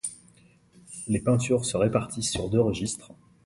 [1.07, 3.11] Les peintures se répartissent sur deux registres.